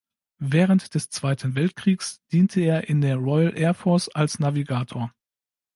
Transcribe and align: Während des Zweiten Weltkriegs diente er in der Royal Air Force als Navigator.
Während 0.39 0.95
des 0.95 1.11
Zweiten 1.11 1.53
Weltkriegs 1.53 2.21
diente 2.31 2.59
er 2.61 2.89
in 2.89 3.01
der 3.01 3.17
Royal 3.17 3.55
Air 3.55 3.75
Force 3.75 4.09
als 4.09 4.39
Navigator. 4.39 5.13